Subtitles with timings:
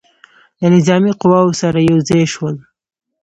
[0.59, 2.55] له نظامي قواوو سره یو ځای شول.